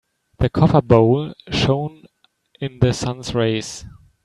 [0.39, 2.05] The copper bowl shone
[2.59, 3.85] in the sun's rays.